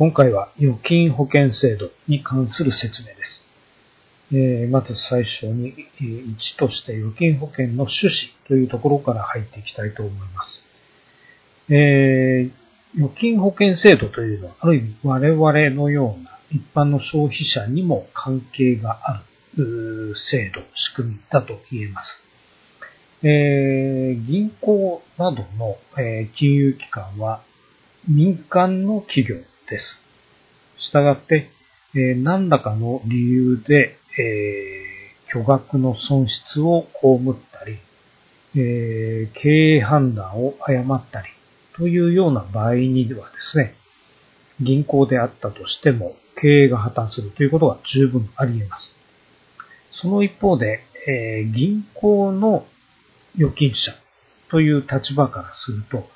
[0.00, 3.44] 今回は預金保険制度に関する説明です。
[4.32, 8.12] えー、まず最初に、1として預金保険の趣旨
[8.48, 10.62] というところから入っていきたいと思います。
[11.68, 19.22] えー、預金保険制度というのは、ある意味我々のような一般の消費者にも関係があ
[19.58, 22.24] る制度、仕組みだと言えます。
[23.22, 27.42] えー、銀行などの、えー、金融機関は
[28.08, 29.36] 民間の企業
[29.70, 29.84] です。
[30.78, 31.50] したがって、
[31.94, 37.78] えー、何らかの理由で、えー、巨額の損失を被ったり、
[38.56, 41.28] えー、経営判断を誤ったり
[41.76, 43.74] というような場合にはですね、
[44.60, 48.96] 銀行であったとしても経営が破綻するということは十分あり得ます。
[50.02, 52.66] その一方で、えー、銀行の
[53.36, 53.92] 預金者
[54.50, 56.08] という立場からすると、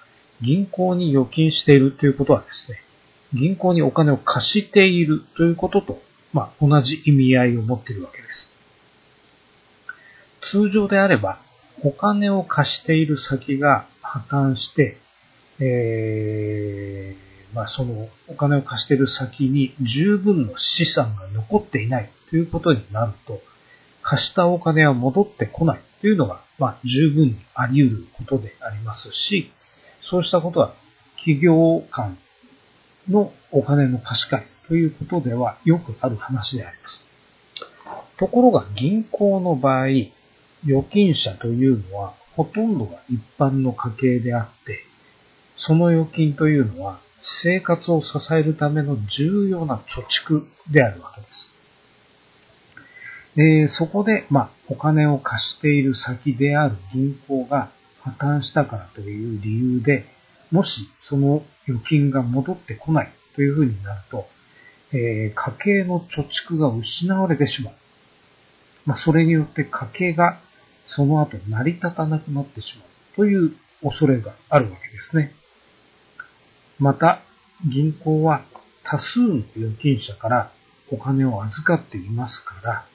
[0.43, 2.79] 銀行に預金しているということはですね、
[3.35, 5.99] 銀行にお金を貸しているということと、
[6.33, 8.51] まあ、同じ意味合いを持っているわけです。
[10.53, 11.41] 通常であれば、
[11.83, 14.97] お金を貸している先が破綻して、
[15.61, 23.41] えー、まあ、そのお金を貸している先に十分の資産が残っていないということになると、
[24.03, 29.51] 貸したお金は戻ってこないというのが、まあ、十分にあり得ることでありますし、
[30.03, 30.75] そうしたことは
[31.17, 32.19] 企業間
[33.09, 37.05] のお金の貸し借りということではよくある話であります。
[38.19, 39.87] ところが銀行の場合、
[40.65, 44.81] 預金者というのはほとんどが一般の家計であって、
[45.57, 47.01] その預金というのは
[47.43, 49.81] 生活を支えるための重要な貯
[50.29, 51.55] 蓄であるわけです。
[53.37, 57.71] でそこで、まあ、お金を貸している先である銀行が
[58.03, 60.07] 破綻したからという理由で、
[60.55, 60.71] もし
[61.09, 64.27] その預金が戻ってこないというふうになると、
[64.93, 67.75] えー、家計の貯蓄が失われてしまう。
[68.87, 70.39] まあ、それによって家計が
[70.95, 75.35] その後成り立たなくなってしまうという恐れがあるわけですね。
[76.79, 77.21] また、
[77.69, 78.45] 銀行は
[78.85, 80.53] 多数の預金者から
[80.93, 82.87] お金を預かっていますから、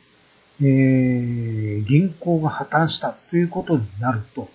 [0.61, 4.47] えー、銀行が破綻したということになると、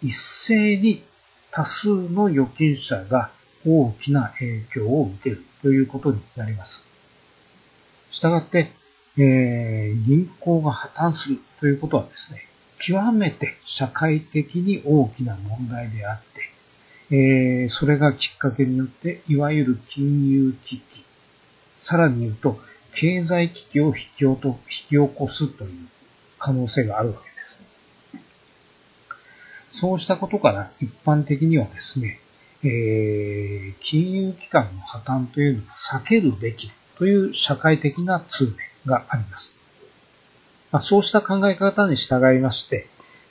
[0.00, 0.14] 一
[0.48, 1.04] 斉に
[1.52, 3.30] 多数の預金者が
[3.66, 6.70] 大きな影響を受けるということになります。
[8.12, 8.72] したがって、
[9.18, 12.42] えー、銀行が破綻するということはですね、
[12.86, 16.20] 極めて社会的に大きな問題であっ
[17.08, 20.82] て、えー、それがきっかけによって、いわゆる金融危機、
[21.88, 22.58] さらに言うと、
[22.98, 23.98] 経済危機を引き
[24.90, 25.88] 起こすという
[26.38, 27.35] 可能性があるわけです。
[29.80, 32.18] そうしたことから一般的にはですね、
[32.62, 39.52] えー、金融機関の破綻というのは避けるべきという社会的な通念があります。
[40.72, 42.86] まあ、そうした考え方に従いまして、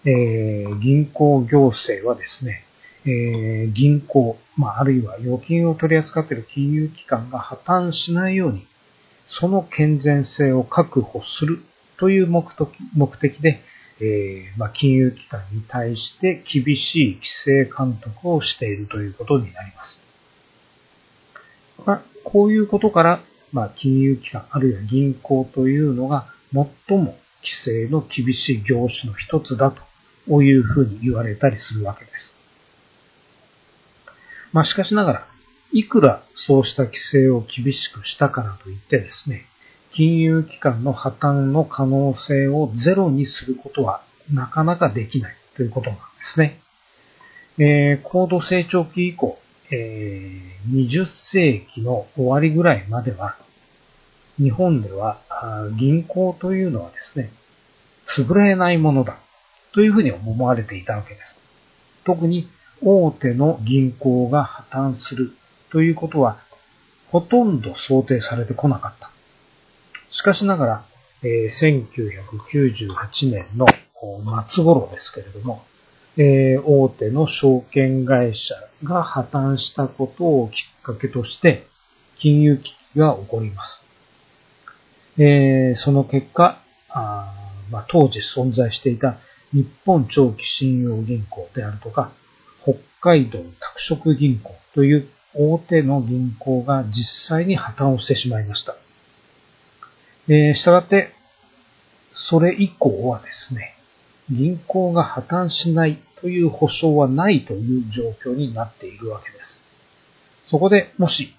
[0.06, 2.64] えー、銀行行政はですね、
[3.06, 8.68] えー、銀行、まあ、あるいは預金を取り扱っている金融機関が破綻しないように、
[9.40, 11.60] その健全性を確保する
[12.00, 12.46] という目
[13.18, 13.62] 的で、
[14.02, 20.02] えー、まあ、金融機関に対して厳しい規制監督をしているということになります。
[21.86, 29.74] まあ、こういうことから、まあ、金融機関あるいは銀行というのが最も規制の厳しい業種の一つだ
[30.28, 32.36] というふうに言われたりするわけです。
[34.52, 35.28] まあ、しかしながら、
[35.72, 39.46] いくらそうした規制を厳しくしたからといってですね、
[39.96, 44.02] 金融機関の破綻の可能性をゼロにすることは
[44.32, 46.02] なかなかできないということなんで
[46.34, 46.60] すね。
[47.58, 49.38] えー、高度成長期以降、
[49.72, 53.38] えー、20世紀の終わりぐらいまでは、
[54.38, 55.22] 日本では
[55.80, 57.32] 銀行というのはですね、
[58.18, 59.18] 潰れないものだ
[59.74, 61.40] というふうに思われていたわけです。
[62.06, 62.50] 特に
[62.84, 65.32] 大手の銀行が破綻する
[65.72, 66.40] ということは
[67.10, 69.15] ほとんど想定されてこなかった。
[70.18, 70.86] しかしながら、
[71.24, 73.66] え、1998年の
[74.50, 75.64] 末頃ですけれども、
[76.18, 78.56] え、大手の証券会社
[78.88, 81.68] が破綻したことをきっかけとして、
[82.20, 82.64] 金融危
[82.94, 83.86] 機が起こります。
[85.22, 86.60] え、その結果、
[86.90, 87.34] あ
[87.70, 89.18] まあ、当時存在していた
[89.52, 92.12] 日本長期信用銀行であるとか、
[92.64, 93.40] 北海道
[93.90, 98.76] 拓殖銀行という大手の銀行が実際に破綻をしてしまいました。
[100.28, 101.14] えー、したがって、
[102.30, 103.76] それ以降はですね、
[104.30, 109.62] 銀行が破綻しないという保証はないという状況になっているわけです。
[110.50, 111.36] そこでもし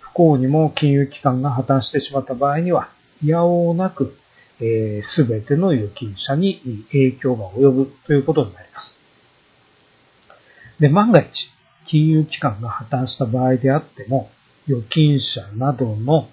[0.00, 2.90] 不幸にも金融機関が破綻してしまった場合には、
[3.24, 4.16] やおうなく、
[4.58, 8.94] す、えー、べ、ての預金者に影響が及ぶということになります。
[10.80, 11.30] で、万が一、
[11.86, 14.30] 金融機関が破綻した場合であっても、
[14.68, 16.28] 預金者などの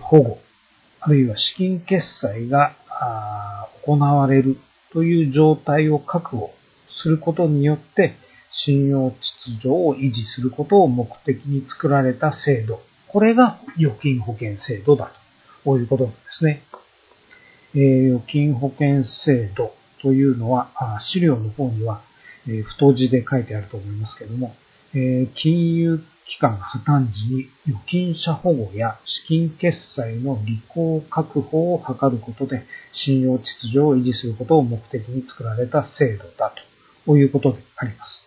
[0.00, 0.38] 保護、
[1.00, 2.74] あるいは資金決済が
[3.84, 4.56] 行われる
[4.92, 6.52] という状態を確保
[7.02, 8.14] することによって、
[8.64, 12.82] 信用秩序を維持することを目的に作られた制度。
[13.08, 15.12] これが預金保険制度だ
[15.64, 15.78] と。
[15.78, 16.62] いうことなんですね。
[17.74, 20.70] えー、預金保険制度というのは、
[21.12, 22.02] 資料の方には、
[22.48, 24.54] え、太字で書いてあると思いますけども、
[24.94, 36.52] えー、金融機関破綻時に預金者保護や資金決済の履行確保を図ることで信用秩序を維持することを目的に作られた制度だ
[37.06, 38.22] ということであります。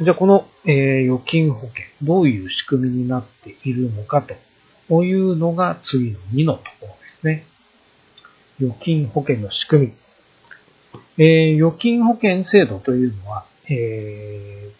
[0.00, 4.26] じゃあこの、えー、預金保険、どういう仕組みになっているのか
[4.88, 7.46] というのが次の2のところですね。
[8.60, 9.94] 預金保険の仕組み。
[11.18, 14.70] えー、預金保険制度というのは、え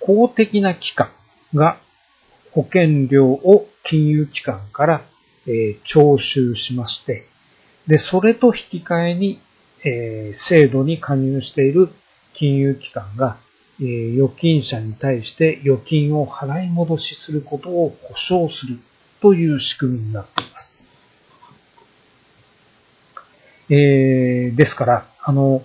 [0.00, 1.10] ー、公的な機関
[1.54, 1.78] が
[2.52, 5.02] 保険料を金融機関から、
[5.46, 7.26] え、徴収しまして、
[7.88, 9.40] で、それと引き換えに、
[9.84, 11.88] え、制度に加入している
[12.34, 13.38] 金融機関が、
[13.80, 18.78] え、預金者に対して預金を払い戻しすることを保証する
[19.20, 20.78] という仕組みになっています。
[23.70, 25.62] えー、ですから、あの、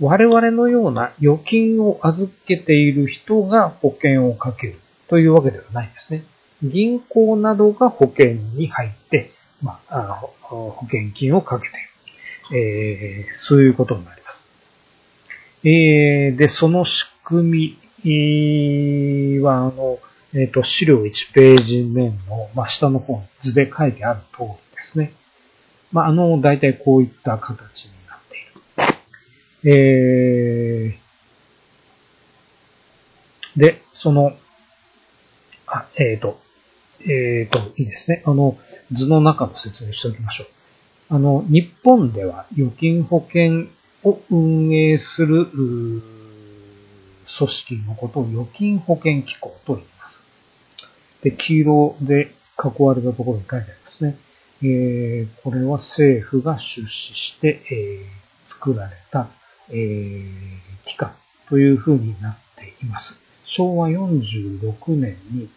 [0.00, 4.78] 我々のような預金を預けている人が保険をかける
[5.08, 6.24] というわけではないんですね。
[6.62, 9.30] 銀行などが保険に入って、
[9.62, 11.84] まあ、保険金をかけている。
[12.52, 14.44] えー、そういうことになります。
[15.66, 16.90] えー、で、その仕
[17.24, 19.98] 組みは、あの、
[20.34, 24.56] えっ、ー、と、資料1ページ目の、まあ、下の方に図で書いてある通りで
[24.92, 25.14] すね。
[25.92, 28.36] まあ、あの、大体こういった形になって
[29.68, 29.76] いる。
[30.86, 34.32] えー、で、その、
[35.74, 36.38] あ、えっ、ー、と、
[37.00, 38.22] えっ、ー、と、いいですね。
[38.24, 38.56] あの、
[38.92, 40.46] 図の中の説明しておきましょう。
[41.08, 43.66] あの、日本では預金保険
[44.04, 45.46] を運営する、
[47.36, 50.22] 組織のことを預金保険機構と言います。
[51.22, 54.16] で、黄色で囲われたところに書いてありますね。
[54.62, 59.28] えー、これは政府が出資して、えー、作られた、
[59.70, 61.16] えー、機関
[61.48, 63.14] というふうになっています。
[63.56, 65.48] 昭和46年に、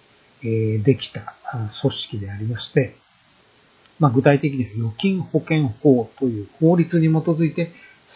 [0.43, 1.35] え、できた
[1.81, 2.95] 組織でありまして、
[3.99, 7.71] まあ、具体的には預金保険法という法律に基づいて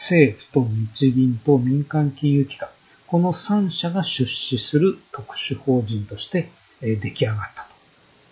[0.10, 0.68] 政府と
[1.00, 2.70] 日銀と民間金融機関、
[3.08, 6.50] この3社が出資する特殊法人として
[6.82, 7.72] 出来上がったと。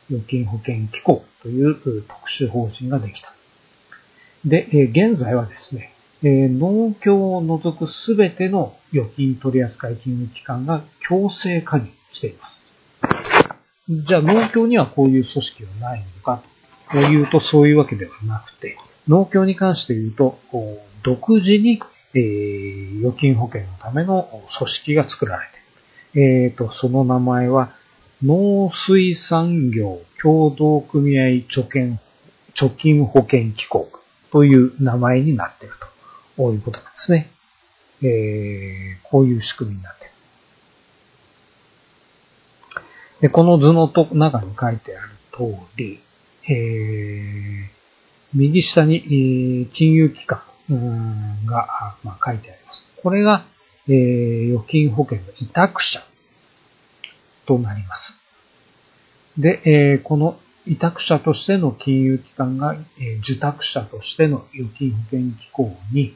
[0.09, 2.03] 預金保険機構という特
[2.41, 3.33] 殊法人ができた。
[4.45, 5.93] で、現在はですね、
[6.23, 12.58] 農協を除くすべての預金取扱金融機関が強制加入しています。
[13.89, 16.43] じゃあ農協にはこういう組織はないのか
[16.91, 18.77] というとそういうわけではなくて、
[19.07, 20.37] 農協に関して言うと、
[21.03, 21.81] 独自に、
[22.13, 25.47] えー、預金保険のための組織が作られ
[26.13, 27.71] て、えーと、その名前は
[28.23, 31.99] 農水産業協同組合貯金
[32.59, 33.89] 貯金保険機構
[34.31, 35.73] という名前になっている
[36.35, 37.31] ということなんですね。
[38.01, 40.13] えー、こういう仕組みになっている。
[43.21, 45.99] で、この図のと中に書いてある通り、
[46.47, 47.79] えー、
[48.33, 50.41] 右下に、金融機関
[51.45, 52.85] が、まあ、書いてあります。
[53.01, 53.45] これが、
[53.87, 56.01] えー、預金保険の委託者
[57.45, 59.41] となります。
[59.41, 66.15] で、えー、この委託者としての金融機関が、えー、受託者としての預金保険機構に、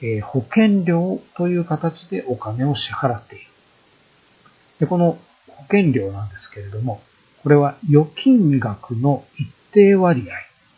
[0.00, 3.44] えー、保険料という形でお金を支払っている。
[4.80, 5.18] で、この
[5.56, 7.00] 保険料なんですけれども、
[7.42, 10.26] これは預金額の一定割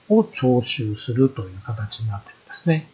[0.09, 2.91] 合を徴収するという形になっているんですね。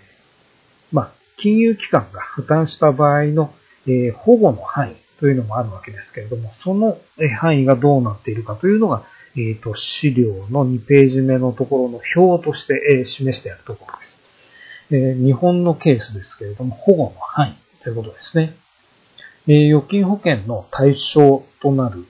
[0.92, 3.52] まあ、金融機関が破綻した場合の、
[3.86, 6.98] えー、保護の範囲というのもあるわけですけれども、その
[7.40, 9.04] 範囲がどうなっているかというのが、
[9.36, 14.22] えっ、ー、と、資料の2ページ目のところの表として、え示してあるところです。
[14.94, 18.56] え日本のケースですけれども、保護の範囲ということですね。
[19.48, 22.06] え預金保険の対象となる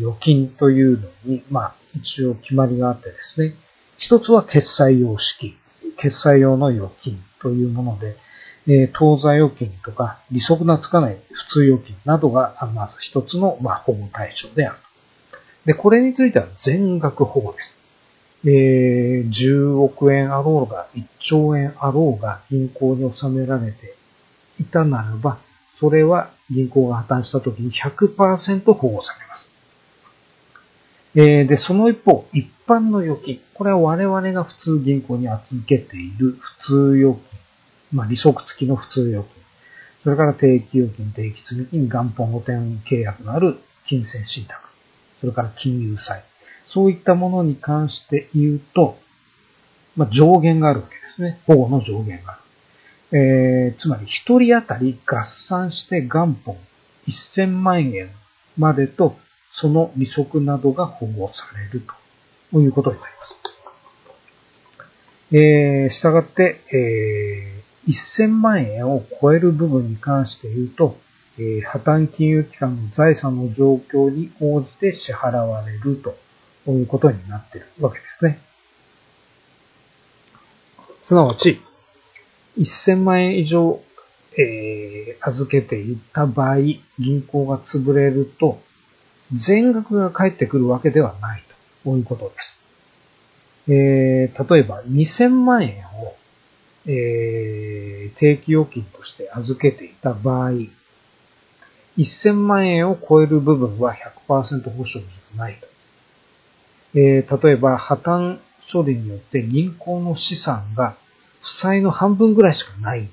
[0.00, 3.54] 預金というのに、まあ、一応決まりがあってですね、
[3.98, 5.56] 一つは決済用式、
[5.98, 8.16] 決済用の預金というもので、
[8.68, 11.18] え当座預金とか利息がつかない
[11.50, 14.78] 普通預金などが、まず一つの、ま保護対象である。
[15.66, 17.78] で、これについては全額保護です。
[18.44, 23.94] えー、10億円あろうが、1兆円あろうが銀行に納められて
[24.60, 25.38] いたならば、
[25.82, 29.50] それは銀行が破綻した時に100%保護されます。
[31.14, 33.40] えー、で、その一方、一般の預金。
[33.54, 37.22] これは我々が普通銀行に預けている普通預金。
[37.90, 39.42] まあ、利息付きの普通預金。
[40.04, 43.58] それから定期預金、定期付きに元本補填契約のある
[43.88, 44.60] 金銭信託。
[45.20, 46.22] それから金融債。
[46.72, 48.98] そういったものに関して言うと、
[49.96, 51.40] まあ、上限があるわけですね。
[51.48, 52.41] 保護の上限がある。
[53.12, 56.56] えー、つまり一人当たり合算して元本
[57.36, 58.10] 1000万円
[58.56, 59.16] までと
[59.60, 61.86] その利息などが保護される
[62.50, 63.42] ということになります。
[65.34, 70.96] えー、したがって、えー、1000万円を超える部分に関して言うと、
[71.38, 78.38] え破綻金融機関の財産の状況に応じて支払われるということになっているわけですね。
[81.04, 81.62] すなわち、
[82.58, 83.80] 1000万円以上、
[84.38, 86.56] えー、預けていた場合、
[86.98, 88.60] 銀行が潰れると、
[89.46, 91.42] 全額が返ってくるわけではない
[91.84, 92.62] ということです。
[93.68, 96.16] えー、例えば2000万円を、
[96.86, 100.50] えー、定期預金として預けていた場合、
[101.96, 103.94] 1000万円を超える部分は
[104.28, 105.66] 100%保証じゃないと。
[106.98, 108.38] えー、例えば破綻
[108.72, 110.96] 処理によって銀行の資産が
[111.42, 113.08] 負債の半分ぐらいしかない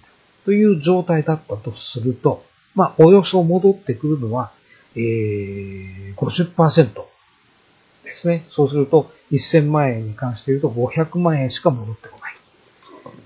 [0.46, 2.44] という状態だったとすると、
[2.76, 4.52] まあ、およそ戻ってくるのは、
[4.96, 6.94] えー、50%
[8.04, 8.46] ですね。
[8.52, 12.36] そうすると、1000万円に関して言うと500万円しか戻ってこない。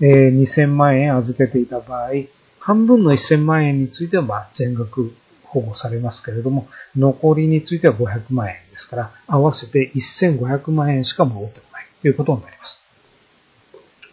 [0.00, 2.10] えー、2000万円預けていた場合、
[2.58, 12.78] 半分の1000万円については、まあ、全額保護されますけれども、残りについては500万円ですから、合わせて1500万円しか戻ってこないということになります。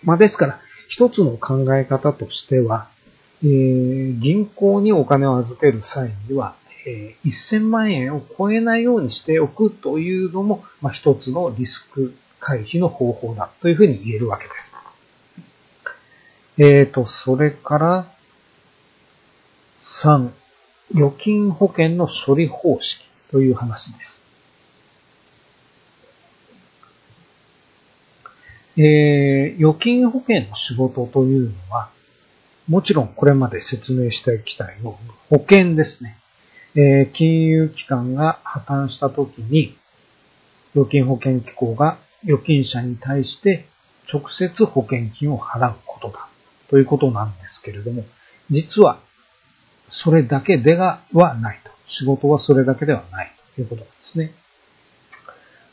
[0.04, 2.90] まあ、ですから、一つの考え方としては、
[3.42, 6.56] えー、銀行にお金を預ける際には、
[6.86, 14.72] えー、1000万円を超えないようにしておくというのも、まあ、一つのリスク回避の方法だというふうに言えるわけです。
[16.58, 18.12] えーと、それから、
[20.04, 20.30] 3、
[20.94, 22.82] 預金保険の処理方式
[23.32, 24.21] という話です。
[28.82, 31.92] えー、預金保険の仕事というのは、
[32.68, 36.18] もちろんこれまで説明してきたように保険ですね。
[36.74, 39.78] えー、金融機関が破綻した時に、
[40.74, 43.66] 預金保険機構が預金者に対して
[44.12, 46.30] 直接保険金を払うことだ
[46.70, 48.06] ということなんですけれども、
[48.50, 49.02] 実は
[50.04, 51.72] それだけではないと。
[52.00, 54.34] 仕事はそれだけではないということなんですね。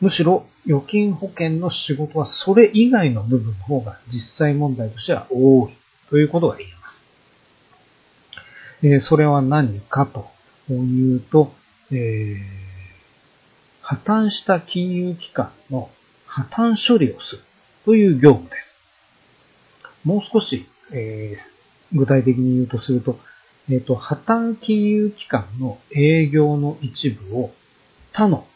[0.01, 5.73] むしろ預金保険の仕事はそれ以外の部分の方が実際問題としては多い
[6.09, 7.05] ということが言えます。
[8.83, 10.29] えー、それは何かと
[10.73, 11.53] いうと、
[11.91, 12.39] えー、
[13.83, 15.91] 破綻した金融機関の
[16.27, 17.43] 破綻処理をする
[17.85, 18.69] という業務です。
[20.05, 23.19] もう少し、えー、具体的に言うとすると、
[23.71, 27.51] えっ、と、破綻金融機関の営業の一部を
[28.13, 28.47] 他の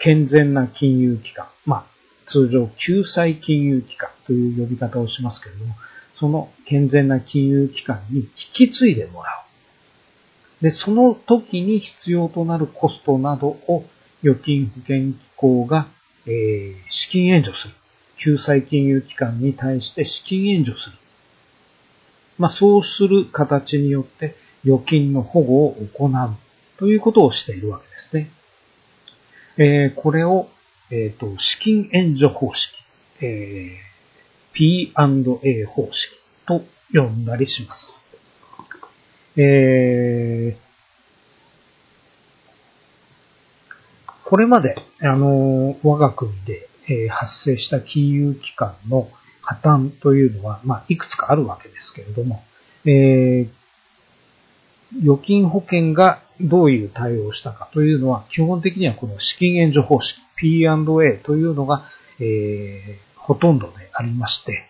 [0.00, 5.74] 健全な金融機関、まあ、通常救済金融機関という呼び方をしますけれども、
[6.18, 9.30] その健全な金融機関に引き継いでもら
[10.60, 10.64] う。
[10.64, 13.84] で、その時に必要となるコストなどを
[14.22, 15.88] 預金保険機構が、
[16.26, 17.74] えー、資金援助する。
[18.22, 20.96] 救済金融機関に対して資金援助する。
[22.38, 26.10] まあ、そうする形によって預金の保護を行う
[26.78, 27.89] ということをしているわけです。
[29.62, 30.48] えー、これを、
[30.90, 32.56] えーと、資金援助方式、
[33.20, 35.92] えー、P&A 方式
[36.46, 36.62] と
[36.94, 37.92] 呼んだりします。
[39.36, 40.70] えー、
[44.24, 49.10] これまで、あの、我が国で、えー、発生した金融機関の
[49.42, 52.42] 破綻というのは、まあ、いくつかあるわけですけれども、
[52.86, 53.59] えー、
[54.98, 60.66] 預金保険がどういう対応をしたかというのは、基本的にはこの資金援助方式 P&A
[61.22, 61.84] というのが、
[62.18, 64.64] えー、ほとんどでありまして、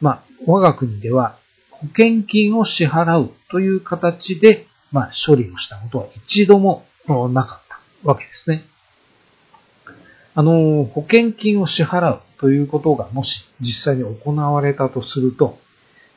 [0.00, 1.36] まあ、我が国では
[1.70, 8.64] 保険金を支払うという形で、まあ、処理をしたことは一度もなかったわけですね。
[10.34, 15.58] あの、保険金を支払うということがもし実際に行われたとすると、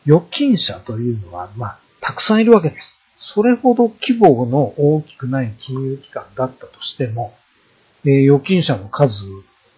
[0.05, 3.02] 預金者というのは、まあ、たくさんいるわけです。
[3.33, 7.33] それほど規模の大きくない金融機関だったとしても、
[8.05, 9.13] えー、預金者の数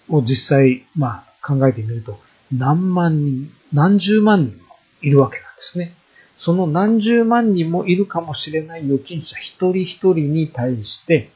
[0.10, 2.18] を実際、まあ、考えてみると、
[2.52, 4.64] 何万人、何十万人も
[5.02, 5.96] いるわけなんですね。
[6.38, 11.32] その何十万人もいるかもしれない預金者一人一人に対して、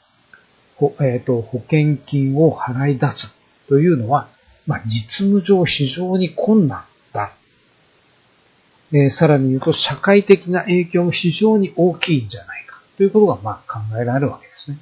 [0.99, 3.15] えーと、保険金を払い出す
[3.67, 4.29] というのは、
[4.65, 6.85] まあ、実務上非常に困難。
[8.91, 14.79] えー、さらに言うと、社会的な影響も非常に大きいんじゃないかということが、まあ、考えられるわけですね。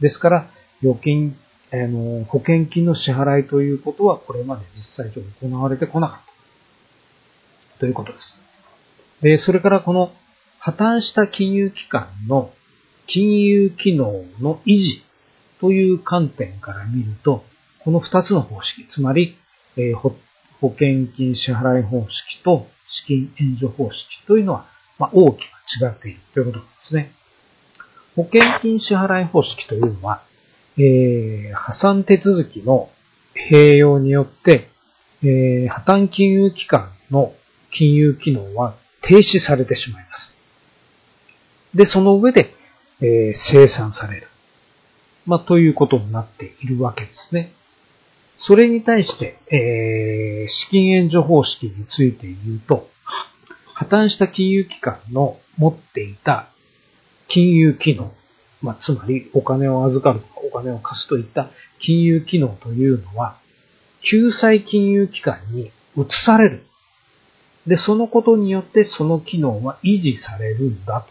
[0.00, 0.50] ですから、
[0.82, 1.36] 預金、
[1.72, 6.18] あの、保険金の支払いということは、これまで実際上行われてこなかっ
[7.76, 7.80] た。
[7.80, 8.40] ということです。
[9.22, 10.12] で、それからこの
[10.58, 12.52] 破綻した金融機関の
[13.06, 15.02] 金融機能の維持
[15.60, 17.44] という観点から見ると、
[17.84, 19.36] この2つの方式、つまり、
[19.76, 19.94] えー、
[20.60, 23.96] 保険金支払い方式と資金援助方式
[24.26, 24.66] というのは、
[24.98, 25.42] まあ、大きく
[25.82, 27.12] 違っているということなんですね。
[28.16, 30.22] 保険金支払い方式というのは、
[30.76, 32.90] えー、破産手続きの
[33.52, 34.68] 併用によって、
[35.22, 37.34] えー、破綻金融機関の
[37.70, 40.34] 金融機能は停止されてしまいます。
[41.76, 42.52] で、その上で、
[43.00, 44.28] えー、生産される。
[45.26, 47.52] まあ、ということになっているわけですね。
[48.46, 52.88] それに対して、えー、資金援助方式について言うと、
[53.74, 56.48] 破綻した金融機関の持っていた
[57.28, 58.12] 金融機能、
[58.62, 63.38] まあ、つまりお金を預かるとかお金を貸すといった金融機能というのは、
[64.10, 66.64] 救済金融機関に移される。
[67.66, 71.06] で、そのことによってその機能は維持されるんだ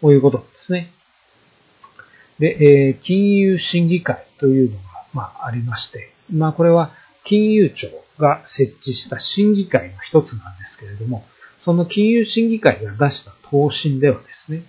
[0.00, 0.92] と、いうことですね。
[2.38, 4.82] で、えー、金融審議会というのが、
[5.12, 6.92] まあ、ありまして、まあ、これは
[7.24, 11.24] 金融庁が設置した審議会の一つなんですけれども、
[11.64, 14.64] その金融審議会が出した答申ではですね、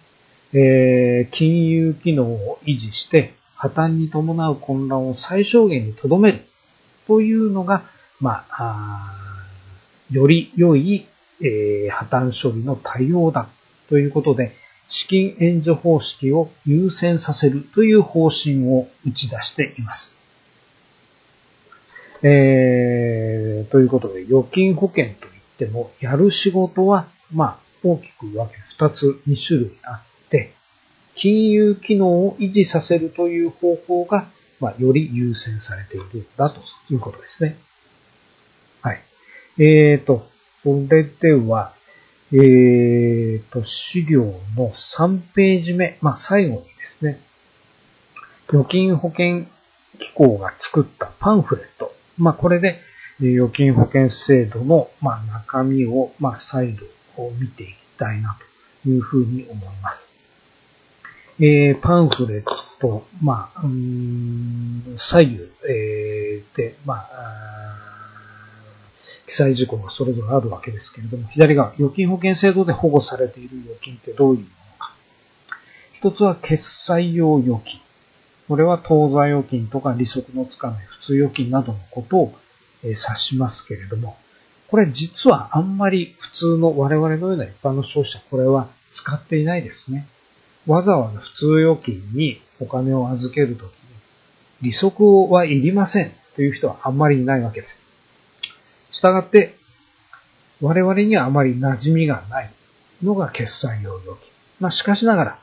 [0.53, 6.41] えー、金融機能を維持して破綻に伴う混乱を最小限にとどめる
[7.07, 7.83] というのが、
[8.19, 9.25] まあ、あ
[10.11, 11.07] より良い、
[11.41, 13.49] えー、破綻処理の対応だ
[13.89, 14.53] ということで、
[14.89, 20.14] 資金援助方式を優先させるという方針を打ち出しています。
[22.23, 25.15] えー、ということで、預金保険といっ
[25.57, 30.53] ても、やる仕事は、まあ、大きく分け二つ、二種類あって、
[31.15, 36.61] 金融機能を維持させるという方法が、まあ、より優先されているんだと
[36.93, 37.57] いうことですね。
[38.81, 39.01] はい。
[39.57, 40.27] えーと、
[40.63, 41.73] それでは、
[42.31, 44.23] えーと、資料
[44.57, 47.19] の3ページ目、まあ、最後にですね、
[48.49, 49.45] 預金保険
[49.99, 51.94] 機構が作ったパンフレット。
[52.17, 52.79] まあ、これで、
[53.19, 56.85] 預金保険制度の、ま、中身を、まあ、再度
[57.39, 58.37] 見ていきたいな
[58.83, 60.15] というふうに思います。
[61.39, 62.43] えー、パンフレッ
[62.79, 67.45] ト、まあ、うん、左右、えー、で、まあ、
[69.27, 74.49] 記載事項がそれぞれあるわけですけれども、左側、預金保険制度で保護されている預金ってどういうもの
[74.79, 74.95] か。
[75.93, 77.84] 一つは決済用預金。
[78.47, 82.33] これは当座預金とか利息のつかない普通預金などのことを
[82.83, 84.17] 指しますけれども、
[84.69, 88.69] これ実はあんまり普通の我々のような一般の消費者、これは
[89.03, 90.07] 使っていないですね。
[90.67, 93.67] わざわざ普通預金にお金を預けるとき
[94.63, 98.95] に、利息はいりませんという人はあんまりいないわけです。
[98.97, 99.55] したがって、
[100.61, 102.51] 我々にはあまり馴染みがない
[103.03, 104.19] のが決済用預金。
[104.59, 105.39] まあ、しかしながら、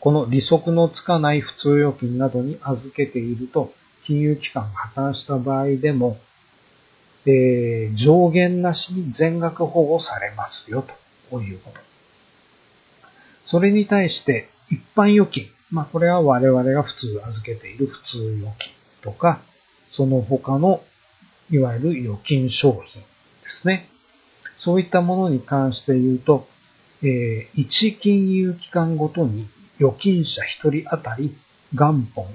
[0.00, 3.72] この利息のつかない普通預金などに預けていると、
[4.06, 6.16] 金融機関が破綻した場合でも、
[7.26, 10.86] えー、上限なしに全額保護されますよ、
[11.30, 11.80] ということ。
[13.50, 15.48] それに対して、一般預金。
[15.70, 19.42] まあ、これは我々が普通預けている普通預金とか、
[19.96, 20.82] その他の
[21.50, 23.08] いわゆる預金商品で
[23.60, 23.90] すね。
[24.64, 26.46] そういったものに関して言うと、
[27.02, 29.46] えー、1金融機関ごとに
[29.80, 31.34] 預金者1人当たり
[31.72, 32.26] 元本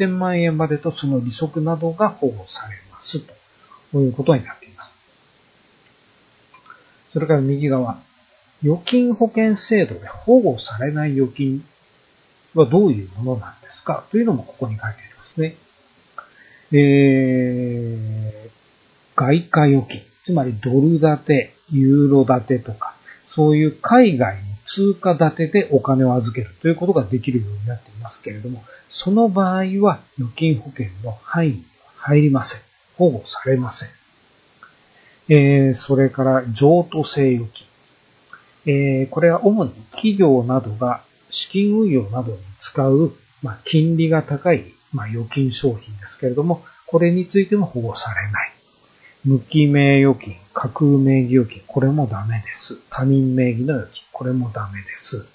[0.00, 3.20] 1000万円までとその利息などが保護されます
[3.92, 4.94] ということになっています。
[7.12, 7.98] それから右側、
[8.62, 11.64] 預金保険制度で保護されない預金
[12.54, 14.06] はどういうものなんですか？
[14.10, 15.56] というのもここに書いてありますね。
[16.72, 22.96] えー、外貨預金、つまりドル建て、ユーロ建てとか、
[23.34, 24.38] そういう海外
[24.74, 31.62] 通貨建てでお金を預けるということができるようになっていますけれども、その場合は預金保険の範囲には
[31.96, 32.60] 入りません。
[32.96, 33.88] 保護されません。
[35.28, 37.66] えー、それから譲渡性預金。
[38.66, 48.53] えー、これは主に企業などが資金運用などに使う、まあ、金利が高い、まあ、預金商品ですけれども、これについても保護されない。
[49.24, 52.78] 無記名預金、架空名義預金、これもダメです。
[52.90, 55.26] 他人名義の預金、これもダメです。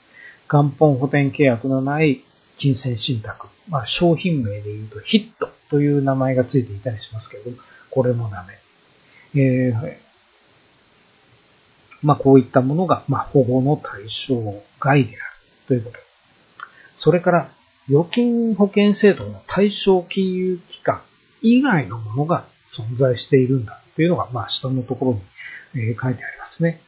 [0.48, 2.24] 元本補填契約のない
[2.60, 7.58] 金銭信託、まあ、商品名で言うとヒットという名前がついていたりしますけれども、
[7.90, 8.46] これもダ
[9.34, 9.42] メ。
[9.42, 9.98] えー、
[12.04, 14.36] まあ、こういったものが、まあ、保護の対象
[14.80, 15.20] 外である
[15.68, 15.98] ということ。
[16.96, 17.52] それから、
[17.90, 21.02] 預金保険制度の対象金融機関
[21.42, 22.46] 以外のものが
[22.78, 25.22] 存在しているんだというのが、まあ、下のところに、
[25.76, 26.82] え書いてありますね。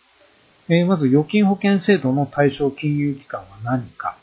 [0.69, 4.17] えまず、預金保険制度の対象金融機関は何か。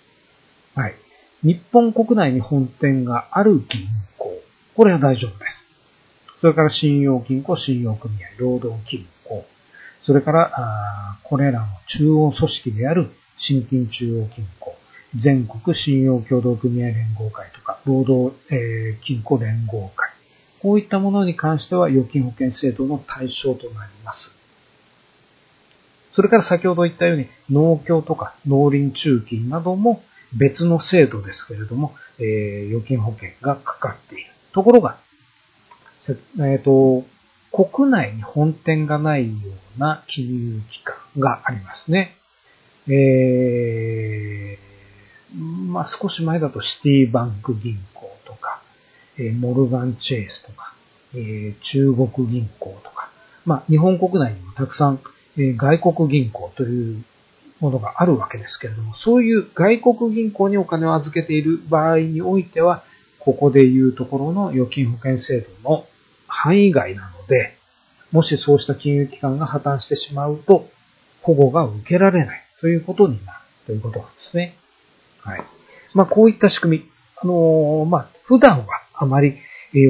[0.75, 0.95] はい。
[1.43, 4.41] 日本国内に本店がある銀行。
[4.75, 5.59] これは大丈夫です。
[6.41, 9.45] それから信用金庫、信用組合、労働金庫。
[10.03, 11.67] それから、これらの
[11.99, 14.75] 中央組織である新金中央金庫、
[15.23, 20.08] 全国信用協同組合連合会とか、労働、えー、金庫連合会。
[20.63, 24.19] こういったものに関しては預金保険制度の対象となります。
[26.15, 30.03] それから先ほど言ったように農協とか農林中金なども
[30.37, 34.31] 別の制度ですけれども、えー、預金保険がかかっている。
[34.53, 34.99] ところが、
[36.41, 37.05] えっ、ー、と、
[37.53, 39.37] 国内に本店がないよ
[39.77, 42.17] うな金融機関がありますね。
[42.89, 47.98] えー、まあ、少し前だとシティバンク銀行、
[49.19, 50.75] えモルガンチェイスとか、
[51.15, 53.11] え中国銀行とか、
[53.45, 55.01] まあ、日本国内にもたくさん、
[55.37, 57.05] え外国銀行という
[57.61, 62.85] ものがあるわけですけれども、そういう外国銀行にお金を預けている場合においては、
[63.19, 65.87] ここでいうところの預金保険制度の
[66.27, 67.55] 範囲外なので、
[68.13, 70.69] もしそうした金融機関が破綻してしまうと、
[71.23, 74.57] 保護が受けられないということになるということなんですね。
[75.23, 75.43] はい。
[75.95, 76.85] まあ、こういった仕組み。
[77.21, 78.67] あのー、まあ、普段は
[78.99, 79.39] あまり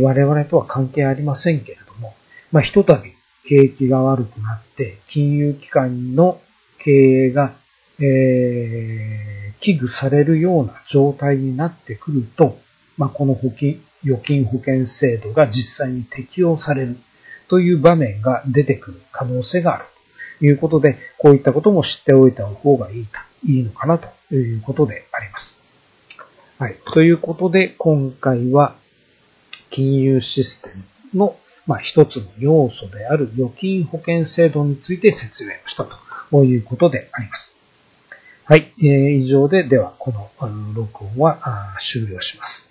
[0.03, 2.15] 我々とは関係ありませんけれども、
[2.53, 3.13] まあ、ひとたび
[3.49, 6.41] 景気が悪くなって、金融機関の
[6.85, 7.55] 経営が、
[8.01, 12.59] えー、危惧されるような状態になってくると、
[12.97, 16.97] まあ、この保金、預金保険制度が実際に適用される
[17.49, 19.85] という場面が出てくる可能性がある
[20.41, 25.59] ということで、こういったことも知っておいた方がいいと、いいのかなということであります。
[26.59, 26.77] はい。
[26.93, 28.77] ということで、今回は
[29.71, 30.71] 金融システ
[31.13, 35.87] ムの、まあ、一つの要素である預金保険制度について説明をした
[36.31, 37.55] ということであります。
[38.45, 38.73] はい。
[38.81, 40.31] えー、以上で、では、この
[40.75, 41.39] 録音は
[41.93, 42.68] 終了します。